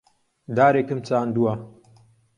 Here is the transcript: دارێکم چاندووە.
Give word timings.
دارێکم 0.55 0.99
چاندووە. 1.07 1.53